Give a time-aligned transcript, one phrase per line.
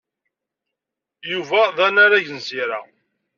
[1.31, 2.79] Yuba d anarag n Zira.